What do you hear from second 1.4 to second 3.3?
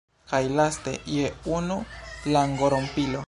unu langorompilo: